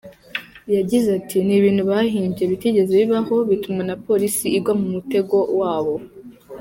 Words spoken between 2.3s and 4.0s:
bitigeze bibaho, bituma na